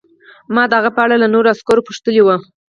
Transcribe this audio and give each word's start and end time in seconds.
ما 0.53 0.63
د 0.69 0.73
هغه 0.79 0.89
په 0.95 1.01
اړه 1.05 1.15
له 1.23 1.27
نورو 1.33 1.51
عسکرو 1.53 1.85
پوښتلي 1.87 2.21
وو 2.23 2.35